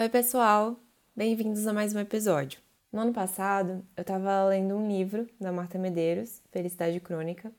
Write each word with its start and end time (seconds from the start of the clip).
Oi, 0.00 0.08
pessoal! 0.08 0.80
Bem-vindos 1.14 1.66
a 1.66 1.74
mais 1.74 1.94
um 1.94 1.98
episódio. 1.98 2.58
No 2.90 3.02
ano 3.02 3.12
passado, 3.12 3.84
eu 3.94 4.00
estava 4.00 4.46
lendo 4.46 4.74
um 4.74 4.88
livro 4.88 5.28
da 5.38 5.52
Marta 5.52 5.78
Medeiros, 5.78 6.40
Felicidade 6.50 6.98
Crônica, 7.00 7.52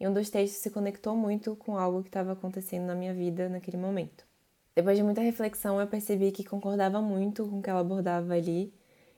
e 0.00 0.08
um 0.08 0.12
dos 0.12 0.28
textos 0.28 0.60
se 0.60 0.70
conectou 0.70 1.14
muito 1.14 1.54
com 1.54 1.78
algo 1.78 2.02
que 2.02 2.08
estava 2.08 2.32
acontecendo 2.32 2.86
na 2.86 2.96
minha 2.96 3.14
vida 3.14 3.48
naquele 3.48 3.76
momento. 3.76 4.26
Depois 4.74 4.96
de 4.96 5.04
muita 5.04 5.20
reflexão, 5.20 5.80
eu 5.80 5.86
percebi 5.86 6.32
que 6.32 6.42
concordava 6.42 7.00
muito 7.00 7.46
com 7.46 7.60
o 7.60 7.62
que 7.62 7.70
ela 7.70 7.78
abordava 7.78 8.34
ali 8.34 8.74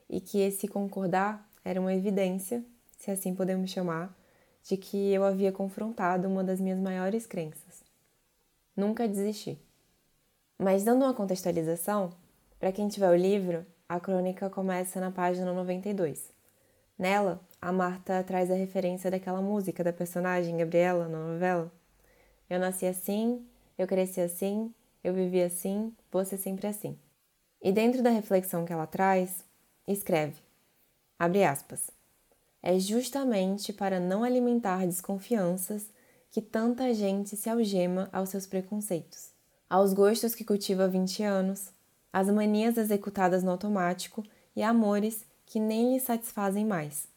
e 0.07 0.21
que 0.21 0.37
esse 0.39 0.67
concordar 0.67 1.49
era 1.65 1.81
uma 1.81 1.95
evidência, 1.95 2.63
se 2.95 3.09
assim 3.09 3.33
podemos 3.33 3.71
chamar, 3.71 4.15
de 4.61 4.77
que 4.77 5.11
eu 5.11 5.23
havia 5.23 5.51
confrontado 5.51 6.27
uma 6.27 6.43
das 6.43 6.61
minhas 6.61 6.79
maiores 6.79 7.25
crenças. 7.25 7.83
Nunca 8.75 9.07
desisti. 9.07 9.57
Mas 10.59 10.83
dando 10.83 11.05
uma 11.05 11.13
contextualização, 11.15 12.13
para 12.59 12.71
quem 12.71 12.87
tiver 12.87 13.09
o 13.09 13.15
livro, 13.15 13.65
a 13.87 13.99
crônica 13.99 14.49
começa 14.49 14.99
na 14.99 15.11
página 15.11 15.53
92. 15.53 16.31
Nela, 16.97 17.39
a 17.61 17.71
Marta 17.71 18.23
traz 18.23 18.49
a 18.49 18.55
referência 18.55 19.11
daquela 19.11 19.41
música 19.41 19.83
da 19.83 19.93
personagem 19.93 20.57
Gabriela 20.57 21.07
na 21.07 21.19
novela. 21.19 21.71
Eu 22.49 22.59
nasci 22.59 22.85
assim, 22.87 23.45
eu 23.77 23.85
cresci 23.85 24.21
assim, 24.21 24.73
eu 25.03 25.13
vivi 25.13 25.41
assim, 25.41 25.95
ser 26.25 26.37
sempre 26.37 26.65
assim. 26.65 26.97
E 27.61 27.71
dentro 27.71 28.01
da 28.01 28.09
reflexão 28.09 28.65
que 28.65 28.73
ela 28.73 28.87
traz, 28.87 29.43
escreve, 29.87 30.41
abre 31.19 31.43
aspas, 31.43 31.91
é 32.61 32.79
justamente 32.79 33.71
para 33.71 33.99
não 33.99 34.23
alimentar 34.23 34.85
desconfianças 34.85 35.89
que 36.31 36.41
tanta 36.41 36.93
gente 36.93 37.37
se 37.37 37.49
algema 37.49 38.09
aos 38.11 38.29
seus 38.29 38.47
preconceitos, 38.47 39.31
aos 39.69 39.93
gostos 39.93 40.33
que 40.35 40.43
cultiva 40.43 40.85
há 40.85 40.87
20 40.87 41.23
anos, 41.23 41.71
as 42.17 42.27
manias 42.29 42.77
executadas 42.77 43.43
no 43.43 43.51
automático 43.51 44.23
e 44.55 44.63
amores 44.63 45.23
que 45.45 45.59
nem 45.59 45.93
lhe 45.93 45.99
satisfazem 45.99 46.65
mais. 46.65 47.07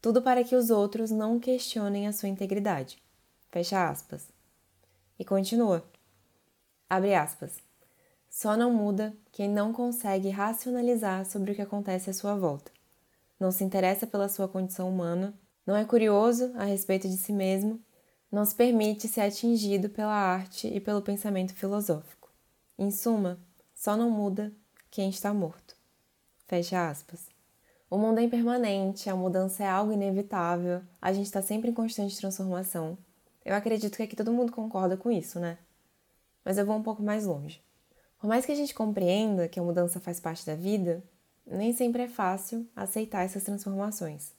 Tudo 0.00 0.22
para 0.22 0.44
que 0.44 0.54
os 0.54 0.70
outros 0.70 1.10
não 1.10 1.40
questionem 1.40 2.06
a 2.06 2.12
sua 2.12 2.28
integridade. 2.28 3.02
Fecha 3.50 3.88
aspas. 3.88 4.28
E 5.18 5.24
continua. 5.24 5.84
Abre 6.88 7.16
aspas. 7.16 7.58
Só 8.30 8.56
não 8.56 8.72
muda 8.72 9.12
quem 9.32 9.48
não 9.48 9.72
consegue 9.72 10.28
racionalizar 10.28 11.26
sobre 11.26 11.50
o 11.50 11.54
que 11.56 11.62
acontece 11.62 12.08
à 12.08 12.12
sua 12.12 12.36
volta. 12.36 12.70
Não 13.40 13.50
se 13.50 13.64
interessa 13.64 14.06
pela 14.06 14.28
sua 14.28 14.46
condição 14.46 14.88
humana, 14.88 15.34
não 15.66 15.74
é 15.74 15.84
curioso 15.84 16.52
a 16.54 16.62
respeito 16.62 17.08
de 17.08 17.16
si 17.16 17.32
mesmo, 17.32 17.80
não 18.30 18.44
se 18.44 18.54
permite 18.54 19.08
ser 19.08 19.22
atingido 19.22 19.88
pela 19.88 20.14
arte 20.14 20.68
e 20.68 20.80
pelo 20.80 21.02
pensamento 21.02 21.54
filosófico. 21.54 22.30
Em 22.78 22.90
suma, 22.92 23.38
só 23.82 23.96
não 23.96 24.08
muda 24.08 24.52
quem 24.92 25.10
está 25.10 25.34
morto. 25.34 25.74
Fecha 26.46 26.88
aspas. 26.88 27.28
O 27.90 27.98
mundo 27.98 28.20
é 28.20 28.22
impermanente, 28.22 29.10
a 29.10 29.16
mudança 29.16 29.64
é 29.64 29.68
algo 29.68 29.92
inevitável, 29.92 30.82
a 31.00 31.12
gente 31.12 31.26
está 31.26 31.42
sempre 31.42 31.68
em 31.68 31.74
constante 31.74 32.16
transformação. 32.16 32.96
Eu 33.44 33.56
acredito 33.56 33.96
que 33.96 34.04
aqui 34.04 34.14
todo 34.14 34.32
mundo 34.32 34.52
concorda 34.52 34.96
com 34.96 35.10
isso, 35.10 35.40
né? 35.40 35.58
Mas 36.44 36.58
eu 36.58 36.64
vou 36.64 36.76
um 36.76 36.82
pouco 36.84 37.02
mais 37.02 37.26
longe. 37.26 37.60
Por 38.20 38.28
mais 38.28 38.46
que 38.46 38.52
a 38.52 38.54
gente 38.54 38.72
compreenda 38.72 39.48
que 39.48 39.58
a 39.58 39.64
mudança 39.64 39.98
faz 39.98 40.20
parte 40.20 40.46
da 40.46 40.54
vida, 40.54 41.02
nem 41.44 41.72
sempre 41.72 42.02
é 42.02 42.08
fácil 42.08 42.64
aceitar 42.76 43.24
essas 43.24 43.42
transformações. 43.42 44.32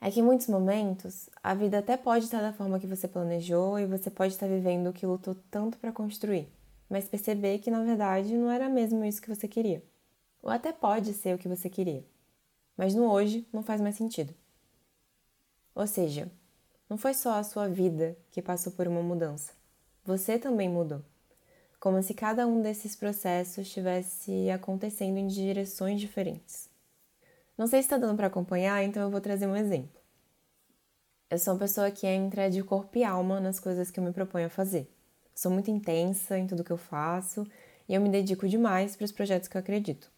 É 0.00 0.10
que 0.10 0.18
em 0.18 0.24
muitos 0.24 0.48
momentos 0.48 1.30
a 1.40 1.54
vida 1.54 1.78
até 1.78 1.96
pode 1.96 2.24
estar 2.24 2.40
da 2.40 2.52
forma 2.52 2.80
que 2.80 2.86
você 2.88 3.06
planejou 3.06 3.78
e 3.78 3.86
você 3.86 4.10
pode 4.10 4.32
estar 4.32 4.48
vivendo 4.48 4.88
o 4.88 4.92
que 4.92 5.06
lutou 5.06 5.36
tanto 5.52 5.78
para 5.78 5.92
construir 5.92 6.57
mas 6.88 7.08
perceber 7.08 7.58
que 7.58 7.70
na 7.70 7.82
verdade 7.82 8.34
não 8.34 8.50
era 8.50 8.68
mesmo 8.68 9.04
isso 9.04 9.20
que 9.20 9.34
você 9.34 9.46
queria. 9.46 9.82
Ou 10.42 10.50
até 10.50 10.72
pode 10.72 11.12
ser 11.12 11.34
o 11.34 11.38
que 11.38 11.48
você 11.48 11.68
queria, 11.68 12.04
mas 12.76 12.94
no 12.94 13.10
hoje 13.10 13.46
não 13.52 13.62
faz 13.62 13.80
mais 13.80 13.96
sentido. 13.96 14.34
Ou 15.74 15.86
seja, 15.86 16.30
não 16.88 16.96
foi 16.96 17.14
só 17.14 17.34
a 17.34 17.44
sua 17.44 17.68
vida 17.68 18.16
que 18.30 18.40
passou 18.40 18.72
por 18.72 18.88
uma 18.88 19.02
mudança, 19.02 19.52
você 20.04 20.38
também 20.38 20.68
mudou. 20.68 21.02
Como 21.78 22.02
se 22.02 22.14
cada 22.14 22.46
um 22.46 22.60
desses 22.60 22.96
processos 22.96 23.58
estivesse 23.58 24.50
acontecendo 24.50 25.16
em 25.18 25.28
direções 25.28 26.00
diferentes. 26.00 26.68
Não 27.56 27.66
sei 27.66 27.82
se 27.82 27.86
está 27.86 27.98
dando 27.98 28.16
para 28.16 28.26
acompanhar, 28.26 28.82
então 28.82 29.02
eu 29.02 29.10
vou 29.10 29.20
trazer 29.20 29.46
um 29.46 29.54
exemplo. 29.54 30.00
Eu 31.30 31.38
sou 31.38 31.52
uma 31.52 31.60
pessoa 31.60 31.90
que 31.90 32.06
entra 32.06 32.48
de 32.48 32.62
corpo 32.62 32.96
e 32.96 33.04
alma 33.04 33.38
nas 33.38 33.60
coisas 33.60 33.90
que 33.90 34.00
eu 34.00 34.04
me 34.04 34.12
proponho 34.12 34.46
a 34.46 34.50
fazer. 34.50 34.90
Sou 35.38 35.52
muito 35.52 35.70
intensa 35.70 36.36
em 36.36 36.48
tudo 36.48 36.64
que 36.64 36.72
eu 36.72 36.76
faço 36.76 37.46
e 37.88 37.94
eu 37.94 38.00
me 38.00 38.08
dedico 38.08 38.48
demais 38.48 38.96
para 38.96 39.04
os 39.04 39.12
projetos 39.12 39.46
que 39.46 39.56
eu 39.56 39.60
acredito. 39.60 40.10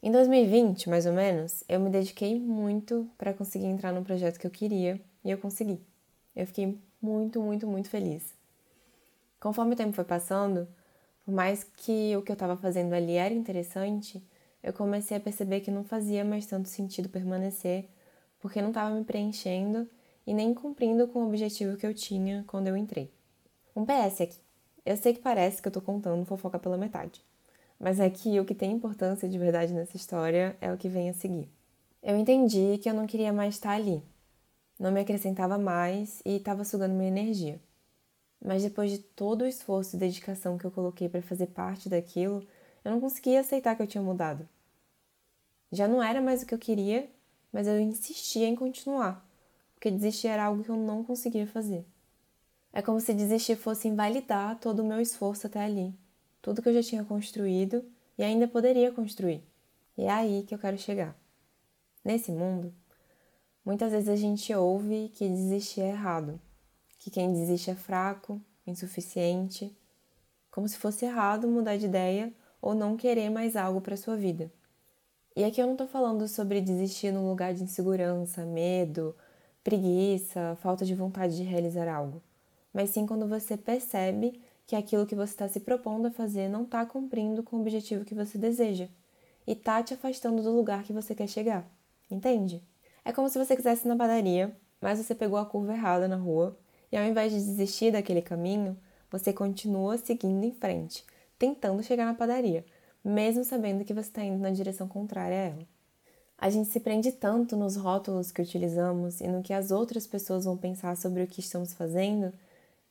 Em 0.00 0.12
2020, 0.12 0.88
mais 0.88 1.06
ou 1.06 1.12
menos, 1.12 1.64
eu 1.68 1.80
me 1.80 1.90
dediquei 1.90 2.38
muito 2.38 3.10
para 3.18 3.34
conseguir 3.34 3.66
entrar 3.66 3.92
no 3.92 4.04
projeto 4.04 4.38
que 4.38 4.46
eu 4.46 4.50
queria 4.52 5.00
e 5.24 5.30
eu 5.32 5.38
consegui. 5.38 5.80
Eu 6.36 6.46
fiquei 6.46 6.78
muito, 7.02 7.42
muito, 7.42 7.66
muito 7.66 7.90
feliz. 7.90 8.32
Conforme 9.40 9.72
o 9.72 9.76
tempo 9.76 9.92
foi 9.92 10.04
passando, 10.04 10.68
por 11.24 11.34
mais 11.34 11.64
que 11.64 12.16
o 12.16 12.22
que 12.22 12.30
eu 12.30 12.34
estava 12.34 12.56
fazendo 12.56 12.92
ali 12.92 13.14
era 13.14 13.34
interessante, 13.34 14.22
eu 14.62 14.72
comecei 14.72 15.16
a 15.16 15.20
perceber 15.20 15.62
que 15.62 15.70
não 15.72 15.82
fazia 15.82 16.24
mais 16.24 16.46
tanto 16.46 16.68
sentido 16.68 17.08
permanecer, 17.08 17.88
porque 18.38 18.62
não 18.62 18.68
estava 18.68 18.94
me 18.94 19.02
preenchendo 19.02 19.90
e 20.24 20.32
nem 20.32 20.54
cumprindo 20.54 21.08
com 21.08 21.24
o 21.24 21.26
objetivo 21.26 21.76
que 21.76 21.84
eu 21.84 21.92
tinha 21.92 22.44
quando 22.46 22.68
eu 22.68 22.76
entrei. 22.76 23.17
Um 23.78 23.86
PS 23.86 24.24
aqui. 24.24 24.40
Eu 24.84 24.96
sei 24.96 25.14
que 25.14 25.20
parece 25.20 25.62
que 25.62 25.68
eu 25.68 25.72
tô 25.72 25.80
contando 25.80 26.26
fofoca 26.26 26.58
pela 26.58 26.76
metade, 26.76 27.24
mas 27.78 28.00
é 28.00 28.10
que 28.10 28.40
o 28.40 28.44
que 28.44 28.52
tem 28.52 28.72
importância 28.72 29.28
de 29.28 29.38
verdade 29.38 29.72
nessa 29.72 29.96
história 29.96 30.56
é 30.60 30.72
o 30.72 30.76
que 30.76 30.88
vem 30.88 31.08
a 31.08 31.14
seguir. 31.14 31.48
Eu 32.02 32.16
entendi 32.16 32.76
que 32.78 32.90
eu 32.90 32.94
não 32.94 33.06
queria 33.06 33.32
mais 33.32 33.54
estar 33.54 33.70
ali. 33.70 34.02
Não 34.80 34.90
me 34.90 34.98
acrescentava 34.98 35.56
mais 35.58 36.20
e 36.24 36.38
estava 36.38 36.64
sugando 36.64 36.92
minha 36.92 37.06
energia. 37.06 37.60
Mas 38.44 38.64
depois 38.64 38.90
de 38.90 38.98
todo 38.98 39.42
o 39.42 39.46
esforço 39.46 39.94
e 39.94 39.98
dedicação 40.00 40.58
que 40.58 40.64
eu 40.64 40.72
coloquei 40.72 41.08
para 41.08 41.22
fazer 41.22 41.46
parte 41.46 41.88
daquilo, 41.88 42.44
eu 42.84 42.90
não 42.90 43.00
conseguia 43.00 43.38
aceitar 43.38 43.76
que 43.76 43.82
eu 43.82 43.86
tinha 43.86 44.02
mudado. 44.02 44.48
Já 45.70 45.86
não 45.86 46.02
era 46.02 46.20
mais 46.20 46.42
o 46.42 46.46
que 46.46 46.54
eu 46.54 46.58
queria, 46.58 47.08
mas 47.52 47.68
eu 47.68 47.78
insistia 47.78 48.48
em 48.48 48.56
continuar, 48.56 49.24
porque 49.76 49.88
desistir 49.88 50.26
era 50.26 50.46
algo 50.46 50.64
que 50.64 50.68
eu 50.68 50.76
não 50.76 51.04
conseguia 51.04 51.46
fazer. 51.46 51.86
É 52.72 52.82
como 52.82 53.00
se 53.00 53.14
desistir 53.14 53.56
fosse 53.56 53.88
invalidar 53.88 54.58
todo 54.60 54.80
o 54.80 54.84
meu 54.84 55.00
esforço 55.00 55.46
até 55.46 55.64
ali, 55.64 55.94
tudo 56.42 56.62
que 56.62 56.68
eu 56.68 56.74
já 56.74 56.82
tinha 56.82 57.02
construído 57.02 57.84
e 58.16 58.22
ainda 58.22 58.46
poderia 58.46 58.92
construir. 58.92 59.42
E 59.96 60.02
é 60.04 60.10
aí 60.10 60.44
que 60.46 60.54
eu 60.54 60.58
quero 60.58 60.76
chegar. 60.76 61.16
Nesse 62.04 62.30
mundo, 62.30 62.72
muitas 63.64 63.92
vezes 63.92 64.08
a 64.08 64.16
gente 64.16 64.54
ouve 64.54 65.10
que 65.14 65.28
desistir 65.28 65.80
é 65.80 65.88
errado, 65.88 66.40
que 66.98 67.10
quem 67.10 67.32
desiste 67.32 67.70
é 67.70 67.74
fraco, 67.74 68.40
insuficiente, 68.66 69.74
como 70.50 70.68
se 70.68 70.76
fosse 70.76 71.06
errado 71.06 71.48
mudar 71.48 71.76
de 71.76 71.86
ideia 71.86 72.32
ou 72.60 72.74
não 72.74 72.96
querer 72.96 73.30
mais 73.30 73.56
algo 73.56 73.80
para 73.80 73.96
sua 73.96 74.16
vida. 74.16 74.52
E 75.34 75.42
aqui 75.42 75.60
eu 75.60 75.66
não 75.66 75.74
estou 75.74 75.88
falando 75.88 76.28
sobre 76.28 76.60
desistir 76.60 77.12
no 77.12 77.28
lugar 77.28 77.54
de 77.54 77.62
insegurança, 77.62 78.44
medo, 78.44 79.16
preguiça, 79.64 80.56
falta 80.60 80.84
de 80.84 80.94
vontade 80.94 81.36
de 81.36 81.42
realizar 81.42 81.88
algo 81.88 82.22
mas 82.78 82.90
sim 82.90 83.04
quando 83.04 83.26
você 83.26 83.56
percebe 83.56 84.40
que 84.64 84.76
aquilo 84.76 85.04
que 85.04 85.16
você 85.16 85.32
está 85.32 85.48
se 85.48 85.58
propondo 85.58 86.06
a 86.06 86.12
fazer 86.12 86.48
não 86.48 86.62
está 86.62 86.86
cumprindo 86.86 87.42
com 87.42 87.56
o 87.56 87.60
objetivo 87.60 88.04
que 88.04 88.14
você 88.14 88.38
deseja 88.38 88.86
e 89.44 89.50
está 89.50 89.82
te 89.82 89.94
afastando 89.94 90.44
do 90.44 90.54
lugar 90.54 90.84
que 90.84 90.92
você 90.92 91.12
quer 91.12 91.26
chegar. 91.26 91.68
Entende? 92.08 92.62
É 93.04 93.10
como 93.10 93.28
se 93.28 93.36
você 93.36 93.56
quisesse 93.56 93.84
ir 93.84 93.88
na 93.88 93.96
padaria, 93.96 94.56
mas 94.80 95.00
você 95.00 95.12
pegou 95.12 95.40
a 95.40 95.44
curva 95.44 95.72
errada 95.72 96.06
na 96.06 96.14
rua 96.14 96.56
e 96.92 96.96
ao 96.96 97.02
invés 97.02 97.32
de 97.32 97.38
desistir 97.38 97.90
daquele 97.90 98.22
caminho, 98.22 98.78
você 99.10 99.32
continua 99.32 99.98
seguindo 99.98 100.44
em 100.44 100.52
frente, 100.52 101.04
tentando 101.36 101.82
chegar 101.82 102.06
na 102.06 102.14
padaria, 102.14 102.64
mesmo 103.04 103.42
sabendo 103.42 103.84
que 103.84 103.92
você 103.92 104.08
está 104.08 104.22
indo 104.22 104.38
na 104.38 104.50
direção 104.50 104.86
contrária 104.86 105.36
a 105.36 105.46
ela. 105.46 105.66
A 106.38 106.48
gente 106.48 106.68
se 106.68 106.78
prende 106.78 107.10
tanto 107.10 107.56
nos 107.56 107.74
rótulos 107.74 108.30
que 108.30 108.40
utilizamos 108.40 109.20
e 109.20 109.26
no 109.26 109.42
que 109.42 109.52
as 109.52 109.72
outras 109.72 110.06
pessoas 110.06 110.44
vão 110.44 110.56
pensar 110.56 110.96
sobre 110.96 111.24
o 111.24 111.26
que 111.26 111.40
estamos 111.40 111.72
fazendo 111.72 112.32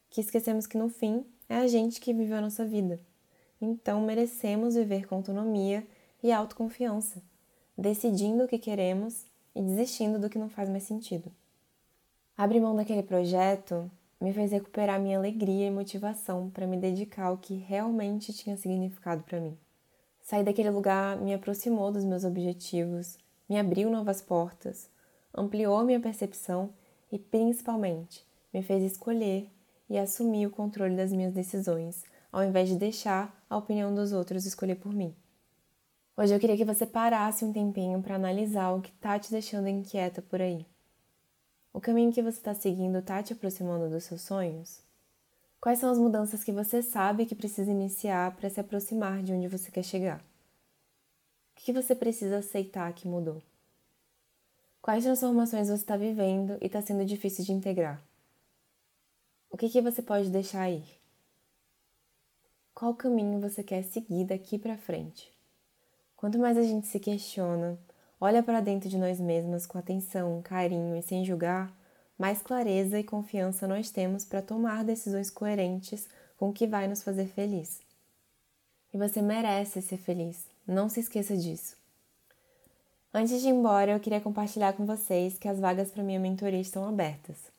que 0.09 0.21
esquecemos 0.21 0.65
que 0.65 0.77
no 0.77 0.89
fim 0.89 1.25
é 1.49 1.55
a 1.55 1.67
gente 1.67 1.99
que 2.01 2.13
vive 2.13 2.33
a 2.33 2.41
nossa 2.41 2.65
vida. 2.65 2.99
Então 3.61 4.01
merecemos 4.01 4.75
viver 4.75 5.07
com 5.07 5.15
autonomia 5.15 5.85
e 6.21 6.31
autoconfiança, 6.31 7.21
decidindo 7.77 8.43
o 8.43 8.47
que 8.47 8.59
queremos 8.59 9.25
e 9.55 9.61
desistindo 9.61 10.19
do 10.19 10.29
que 10.29 10.39
não 10.39 10.49
faz 10.49 10.69
mais 10.69 10.83
sentido. 10.83 11.31
Abrir 12.37 12.59
mão 12.59 12.75
daquele 12.75 13.01
projeto 13.01 13.89
me 14.21 14.33
fez 14.33 14.51
recuperar 14.51 14.99
minha 14.99 15.17
alegria 15.17 15.67
e 15.67 15.71
motivação 15.71 16.49
para 16.49 16.67
me 16.67 16.77
dedicar 16.77 17.25
ao 17.25 17.37
que 17.37 17.55
realmente 17.55 18.33
tinha 18.33 18.57
significado 18.57 19.23
para 19.23 19.39
mim. 19.39 19.57
Sair 20.21 20.43
daquele 20.43 20.69
lugar 20.69 21.17
me 21.17 21.33
aproximou 21.33 21.91
dos 21.91 22.03
meus 22.03 22.23
objetivos, 22.23 23.17
me 23.47 23.57
abriu 23.57 23.89
novas 23.89 24.21
portas, 24.21 24.89
ampliou 25.33 25.83
minha 25.83 25.99
percepção 25.99 26.71
e, 27.11 27.17
principalmente, 27.17 28.25
me 28.53 28.61
fez 28.61 28.83
escolher 28.83 29.49
e 29.89 29.97
assumir 29.97 30.47
o 30.47 30.51
controle 30.51 30.95
das 30.95 31.11
minhas 31.11 31.33
decisões, 31.33 32.03
ao 32.31 32.43
invés 32.43 32.69
de 32.69 32.75
deixar 32.75 33.35
a 33.49 33.57
opinião 33.57 33.93
dos 33.93 34.11
outros 34.11 34.45
escolher 34.45 34.75
por 34.75 34.93
mim. 34.93 35.15
Hoje 36.15 36.33
eu 36.33 36.39
queria 36.39 36.57
que 36.57 36.65
você 36.65 36.85
parasse 36.85 37.45
um 37.45 37.53
tempinho 37.53 38.01
para 38.01 38.15
analisar 38.15 38.71
o 38.71 38.81
que 38.81 38.89
está 38.89 39.19
te 39.19 39.31
deixando 39.31 39.67
inquieta 39.67 40.21
por 40.21 40.41
aí. 40.41 40.65
O 41.71 41.79
caminho 41.79 42.11
que 42.11 42.23
você 42.23 42.37
está 42.37 42.55
seguindo 42.55 42.97
está 42.97 43.21
te 43.21 43.33
aproximando 43.33 43.89
dos 43.89 44.05
seus 44.05 44.21
sonhos? 44.21 44.81
Quais 45.61 45.77
são 45.77 45.91
as 45.91 45.97
mudanças 45.99 46.43
que 46.43 46.51
você 46.51 46.81
sabe 46.81 47.25
que 47.25 47.35
precisa 47.35 47.69
iniciar 47.69 48.35
para 48.35 48.49
se 48.49 48.59
aproximar 48.59 49.21
de 49.21 49.33
onde 49.33 49.47
você 49.47 49.69
quer 49.69 49.83
chegar? 49.83 50.19
O 51.55 51.59
que 51.59 51.73
você 51.73 51.93
precisa 51.93 52.37
aceitar 52.37 52.91
que 52.93 53.07
mudou? 53.07 53.43
Quais 54.81 55.03
transformações 55.03 55.67
você 55.67 55.75
está 55.75 55.97
vivendo 55.97 56.57
e 56.61 56.65
está 56.65 56.81
sendo 56.81 57.03
difícil 57.03 57.43
de 57.43 57.51
integrar? 57.51 58.06
O 59.57 59.59
que, 59.59 59.69
que 59.69 59.81
você 59.81 60.03
pode 60.03 60.29
deixar 60.29 60.69
ir? 60.69 60.85
Qual 62.75 62.93
caminho 62.93 63.41
você 63.41 63.63
quer 63.63 63.83
seguir 63.83 64.23
daqui 64.23 64.59
para 64.59 64.77
frente? 64.77 65.33
Quanto 66.15 66.37
mais 66.37 66.59
a 66.59 66.61
gente 66.61 66.85
se 66.85 66.99
questiona, 66.99 67.75
olha 68.21 68.43
para 68.43 68.61
dentro 68.61 68.87
de 68.87 68.99
nós 68.99 69.19
mesmas 69.19 69.65
com 69.65 69.79
atenção, 69.79 70.43
carinho 70.43 70.95
e 70.95 71.01
sem 71.01 71.25
julgar, 71.25 71.75
mais 72.19 72.39
clareza 72.39 72.99
e 72.99 73.03
confiança 73.03 73.67
nós 73.67 73.89
temos 73.89 74.23
para 74.23 74.43
tomar 74.43 74.83
decisões 74.83 75.31
coerentes 75.31 76.07
com 76.37 76.49
o 76.49 76.53
que 76.53 76.67
vai 76.67 76.87
nos 76.87 77.01
fazer 77.01 77.25
feliz. 77.25 77.81
E 78.93 78.97
você 78.99 79.23
merece 79.23 79.81
ser 79.81 79.97
feliz, 79.97 80.45
não 80.67 80.87
se 80.87 80.99
esqueça 80.99 81.35
disso. 81.35 81.75
Antes 83.11 83.41
de 83.41 83.47
ir 83.47 83.53
embora, 83.53 83.93
eu 83.93 83.99
queria 83.99 84.21
compartilhar 84.21 84.73
com 84.73 84.85
vocês 84.85 85.35
que 85.39 85.47
as 85.47 85.59
vagas 85.59 85.89
para 85.89 86.03
minha 86.03 86.19
mentoria 86.19 86.61
estão 86.61 86.87
abertas. 86.87 87.56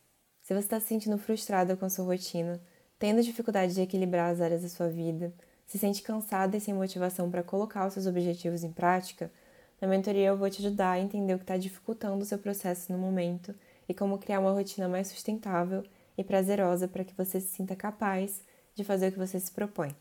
Se 0.48 0.54
você 0.54 0.60
está 0.60 0.80
se 0.80 0.86
sentindo 0.86 1.18
frustrada 1.18 1.76
com 1.76 1.84
a 1.84 1.90
sua 1.90 2.06
rotina, 2.06 2.58
tendo 2.98 3.22
dificuldade 3.22 3.74
de 3.74 3.82
equilibrar 3.82 4.32
as 4.32 4.40
áreas 4.40 4.62
da 4.62 4.68
sua 4.70 4.88
vida, 4.88 5.30
se 5.66 5.78
sente 5.78 6.00
cansada 6.00 6.56
e 6.56 6.60
sem 6.60 6.72
motivação 6.72 7.30
para 7.30 7.42
colocar 7.42 7.86
os 7.86 7.92
seus 7.92 8.06
objetivos 8.06 8.64
em 8.64 8.72
prática, 8.72 9.30
na 9.78 9.86
mentoria 9.86 10.28
eu 10.28 10.38
vou 10.38 10.48
te 10.48 10.60
ajudar 10.64 10.92
a 10.92 10.98
entender 10.98 11.34
o 11.34 11.36
que 11.36 11.44
está 11.44 11.58
dificultando 11.58 12.22
o 12.22 12.24
seu 12.24 12.38
processo 12.38 12.90
no 12.90 12.96
momento 12.96 13.54
e 13.86 13.92
como 13.92 14.16
criar 14.16 14.40
uma 14.40 14.52
rotina 14.52 14.88
mais 14.88 15.08
sustentável 15.08 15.84
e 16.16 16.24
prazerosa 16.24 16.88
para 16.88 17.04
que 17.04 17.14
você 17.14 17.42
se 17.42 17.48
sinta 17.48 17.76
capaz 17.76 18.42
de 18.74 18.82
fazer 18.84 19.08
o 19.08 19.12
que 19.12 19.18
você 19.18 19.38
se 19.38 19.52
propõe. 19.52 19.94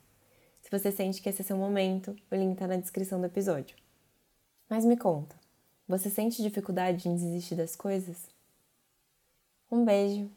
Se 0.62 0.72
você 0.72 0.94
sente 0.94 1.22
que 1.22 1.28
esse 1.28 1.42
é 1.42 1.44
seu 1.44 1.58
momento, 1.58 2.16
o 2.32 2.36
link 2.36 2.54
está 2.54 2.68
na 2.68 2.78
descrição 2.78 3.20
do 3.20 3.28
episódio. 3.28 3.76
Mas 4.70 4.86
me 4.86 4.96
conta, 4.96 5.36
você 5.86 6.10
sente 6.10 6.42
dificuldade 6.42 7.10
em 7.10 7.16
desistir 7.16 7.56
das 7.56 7.76
coisas? 7.76 8.30
Um 9.70 9.84
beijo 9.84 10.37